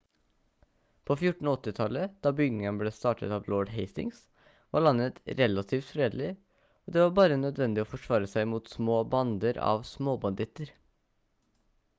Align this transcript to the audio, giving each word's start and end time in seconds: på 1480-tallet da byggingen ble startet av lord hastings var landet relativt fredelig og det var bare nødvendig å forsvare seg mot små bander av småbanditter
på 1.09 1.15
1480-tallet 1.17 2.15
da 2.27 2.31
byggingen 2.39 2.79
ble 2.79 2.93
startet 2.99 3.35
av 3.37 3.49
lord 3.53 3.73
hastings 3.73 4.23
var 4.77 4.85
landet 4.85 5.21
relativt 5.43 5.89
fredelig 5.91 6.31
og 6.33 6.97
det 6.97 7.05
var 7.07 7.15
bare 7.21 7.39
nødvendig 7.45 7.85
å 7.85 7.91
forsvare 7.93 8.33
seg 8.35 8.51
mot 8.57 8.75
små 8.79 8.97
bander 9.15 9.61
av 9.71 9.87
småbanditter 9.95 10.77